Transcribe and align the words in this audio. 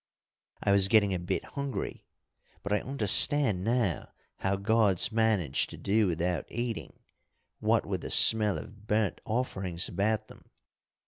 I 0.63 0.71
was 0.71 0.87
getting 0.87 1.13
a 1.13 1.19
bit 1.19 1.43
hungry, 1.43 2.07
but 2.63 2.73
I 2.73 2.79
understand 2.79 3.63
now 3.63 4.13
how 4.37 4.55
gods 4.55 5.11
manage 5.11 5.67
to 5.67 5.77
do 5.77 6.07
without 6.07 6.47
eating, 6.51 7.01
what 7.59 7.85
with 7.85 8.01
the 8.01 8.09
smell 8.09 8.57
of 8.57 8.87
burnt 8.87 9.21
offerings 9.25 9.87
about 9.87 10.27
them. 10.27 10.49